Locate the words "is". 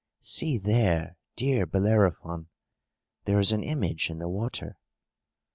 3.39-3.51